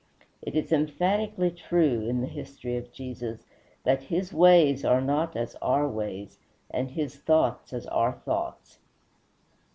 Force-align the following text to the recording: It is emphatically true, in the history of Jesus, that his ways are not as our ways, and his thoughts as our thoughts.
It 0.41 0.55
is 0.55 0.71
emphatically 0.71 1.51
true, 1.51 2.07
in 2.09 2.21
the 2.21 2.25
history 2.27 2.75
of 2.75 2.91
Jesus, 2.91 3.45
that 3.83 4.01
his 4.01 4.33
ways 4.33 4.83
are 4.83 4.99
not 4.99 5.35
as 5.35 5.53
our 5.61 5.87
ways, 5.87 6.39
and 6.71 6.89
his 6.89 7.17
thoughts 7.17 7.71
as 7.71 7.85
our 7.85 8.13
thoughts. 8.13 8.79